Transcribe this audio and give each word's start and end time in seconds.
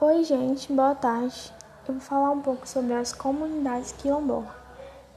Oi, 0.00 0.22
gente, 0.22 0.72
boa 0.72 0.94
tarde. 0.94 1.52
Eu 1.88 1.94
vou 1.94 2.00
falar 2.00 2.30
um 2.30 2.40
pouco 2.40 2.68
sobre 2.68 2.94
as 2.94 3.12
comunidades 3.12 3.90
quilombolas. 3.90 4.48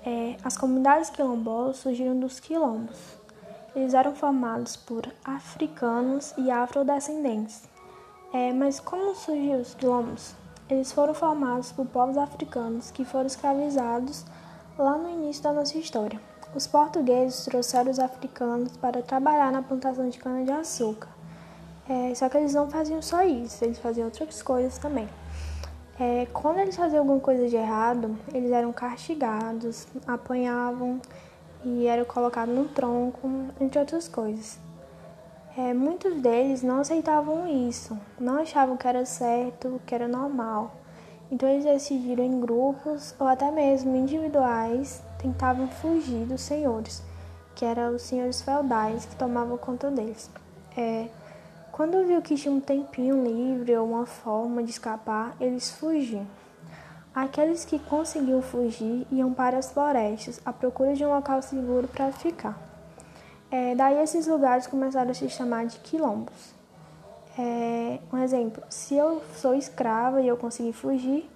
É, 0.04 0.36
as 0.44 0.58
comunidades 0.58 1.12
quilombolas 1.12 1.78
surgiram 1.78 2.20
dos 2.20 2.40
quilombos. 2.40 2.98
Eles 3.76 3.94
eram 3.94 4.16
formados 4.16 4.76
por 4.76 5.08
africanos 5.24 6.34
e 6.36 6.50
afrodescendentes. 6.50 7.70
É, 8.34 8.52
mas 8.54 8.80
como 8.80 9.14
surgiu 9.14 9.60
os 9.60 9.76
quilombos? 9.76 10.34
Eles 10.68 10.92
foram 10.92 11.14
formados 11.14 11.72
por 11.72 11.86
povos 11.86 12.18
africanos 12.18 12.90
que 12.90 13.06
foram 13.06 13.28
escravizados 13.28 14.26
lá 14.80 14.98
no 14.98 15.12
início 15.12 15.44
da 15.44 15.54
nossa 15.54 15.78
história. 15.78 16.20
Os 16.56 16.66
portugueses 16.66 17.46
trouxeram 17.46 17.92
os 17.92 18.00
africanos 18.00 18.76
para 18.78 19.04
trabalhar 19.04 19.52
na 19.52 19.62
plantação 19.62 20.10
de 20.10 20.18
cana-de-açúcar. 20.18 21.21
É, 21.90 22.14
só 22.16 22.30
que 22.30 22.38
eles 22.38 22.54
não 22.54 22.70
faziam 22.70 23.02
só 23.02 23.24
isso, 23.24 23.64
eles 23.64 23.80
faziam 23.80 24.06
outras 24.06 24.42
coisas 24.42 24.78
também. 24.78 25.08
É, 26.00 26.26
quando 26.34 26.60
eles 26.60 26.76
faziam 26.76 27.00
alguma 27.00 27.20
coisa 27.20 27.48
de 27.48 27.56
errado, 27.56 28.18
eles 28.34 28.52
eram 28.52 28.72
castigados, 28.72 29.88
apanhavam 30.08 31.00
e 31.64 31.86
eram 31.86 32.06
colocados 32.06 32.56
no 32.56 32.66
tronco, 32.66 33.30
entre 33.60 33.80
outras 33.80 34.08
coisas. 34.08 34.60
É, 35.58 35.74
muitos 35.74 36.16
deles 36.22 36.64
não 36.64 36.80
aceitavam 36.80 37.46
isso, 37.48 37.98
não 38.20 38.38
achavam 38.38 38.78
que 38.78 38.88
era 38.88 39.06
certo, 39.06 39.82
que 39.86 39.94
era 39.94 40.08
normal. 40.08 40.72
Então 41.30 41.48
eles 41.48 41.66
decidiram 41.66 42.24
em 42.24 42.40
grupos 42.40 43.14
ou 43.20 43.28
até 43.28 43.52
mesmo 43.52 43.96
individuais 43.96 45.04
tentavam 45.18 45.68
fugir 45.68 46.26
dos 46.26 46.42
senhores, 46.42 47.04
que 47.54 47.64
eram 47.64 47.96
os 47.96 48.02
senhores 48.02 48.42
feudais 48.42 49.06
que 49.06 49.16
tomavam 49.16 49.58
conta 49.58 49.92
deles. 49.92 50.30
É, 50.76 51.08
quando 51.72 52.06
viu 52.06 52.22
que 52.22 52.36
tinha 52.36 52.54
um 52.54 52.60
tempinho 52.60 53.24
livre 53.24 53.76
ou 53.78 53.88
uma 53.88 54.06
forma 54.06 54.62
de 54.64 54.72
escapar, 54.72 55.36
eles 55.40 55.72
fugiam. 55.72 56.28
Aqueles 57.14 57.66
que 57.66 57.80
conseguiam 57.80 58.42
fugir 58.42 59.06
iam 59.12 59.34
para 59.34 59.58
as 59.58 59.72
florestas 59.72 60.42
à 60.46 60.54
procura 60.54 60.94
de 60.94 61.06
um 61.06 61.10
local 61.10 61.42
seguro 61.42 61.88
para 61.88 62.12
ficar. 62.12 62.58
É, 63.50 63.76
daí 63.76 64.02
esses 64.02 64.28
lugares 64.28 64.68
começaram 64.68 65.12
a 65.12 65.14
se 65.14 65.30
chamar 65.30 65.66
de 65.66 65.80
quilombos. 65.80 66.54
É, 67.38 68.00
um 68.12 68.18
exemplo, 68.18 68.64
se 68.70 68.96
eu 68.96 69.22
sou 69.36 69.54
escrava 69.54 70.22
e 70.22 70.28
eu 70.28 70.38
consegui 70.38 70.74
fugir, 70.74 71.30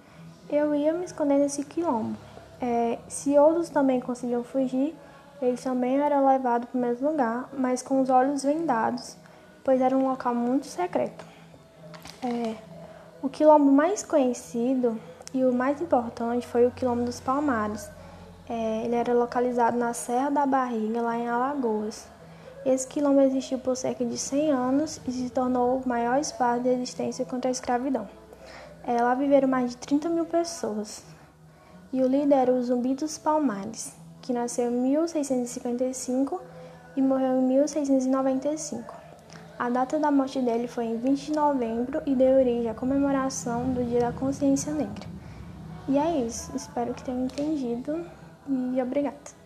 eu 0.48 0.74
ia 0.74 0.92
me 0.92 1.04
esconder 1.04 1.38
nesse 1.38 1.64
quilombo. 1.64 2.16
É, 2.60 2.98
se 3.08 3.38
outros 3.38 3.68
também 3.68 4.00
conseguiam 4.00 4.44
fugir, 4.44 4.94
eles 5.42 5.62
também 5.62 5.98
eram 5.98 6.26
levados 6.26 6.68
para 6.70 6.78
o 6.78 6.80
mesmo 6.80 7.10
lugar, 7.10 7.48
mas 7.52 7.82
com 7.82 8.00
os 8.00 8.08
olhos 8.08 8.42
vendados 8.42 9.16
pois 9.66 9.80
era 9.80 9.96
um 9.96 10.08
local 10.08 10.32
muito 10.32 10.64
secreto. 10.64 11.24
É, 12.22 12.54
o 13.20 13.28
quilombo 13.28 13.72
mais 13.72 14.00
conhecido 14.00 14.96
e 15.34 15.44
o 15.44 15.52
mais 15.52 15.80
importante 15.80 16.46
foi 16.46 16.64
o 16.66 16.70
Quilombo 16.70 17.02
dos 17.02 17.18
Palmares. 17.18 17.90
É, 18.48 18.84
ele 18.84 18.94
era 18.94 19.12
localizado 19.12 19.76
na 19.76 19.92
Serra 19.92 20.30
da 20.30 20.46
Barriga, 20.46 21.02
lá 21.02 21.18
em 21.18 21.28
Alagoas. 21.28 22.06
Esse 22.64 22.86
quilombo 22.86 23.20
existiu 23.20 23.58
por 23.58 23.76
cerca 23.76 24.04
de 24.04 24.16
100 24.16 24.52
anos 24.52 25.00
e 25.04 25.10
se 25.10 25.30
tornou 25.30 25.78
o 25.78 25.88
maior 25.88 26.20
espaço 26.20 26.62
de 26.62 26.68
resistência 26.68 27.24
contra 27.24 27.50
a 27.50 27.52
escravidão. 27.52 28.08
É, 28.86 29.02
lá 29.02 29.16
viveram 29.16 29.48
mais 29.48 29.70
de 29.70 29.78
30 29.78 30.08
mil 30.08 30.26
pessoas. 30.26 31.02
E 31.92 32.00
o 32.00 32.06
líder 32.06 32.36
era 32.36 32.52
o 32.52 32.62
Zumbi 32.62 32.94
dos 32.94 33.18
Palmares, 33.18 33.92
que 34.22 34.32
nasceu 34.32 34.70
em 34.70 34.80
1655 34.80 36.40
e 36.96 37.02
morreu 37.02 37.40
em 37.40 37.42
1695. 37.42 39.05
A 39.58 39.70
data 39.70 39.98
da 39.98 40.10
morte 40.10 40.38
dele 40.42 40.68
foi 40.68 40.84
em 40.84 40.98
20 40.98 41.26
de 41.26 41.32
novembro 41.32 42.02
e 42.04 42.14
deu 42.14 42.36
origem 42.36 42.68
à 42.68 42.74
comemoração 42.74 43.72
do 43.72 43.82
Dia 43.82 44.00
da 44.00 44.12
Consciência 44.12 44.70
Negra. 44.70 45.08
E 45.88 45.96
é 45.96 46.26
isso, 46.26 46.54
espero 46.54 46.92
que 46.92 47.02
tenham 47.02 47.24
entendido 47.24 48.04
e 48.46 48.82
obrigada. 48.82 49.45